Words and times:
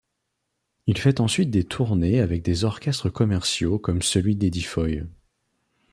Il 0.87 0.97
fait 0.97 1.19
ensuite 1.19 1.51
des 1.51 1.63
tournées 1.63 2.21
avec 2.21 2.41
des 2.41 2.63
orchestres 2.63 3.11
commerciaux 3.11 3.77
comme 3.77 4.01
celui 4.01 4.35
d'Eddie 4.35 4.63
Foy. 4.63 5.03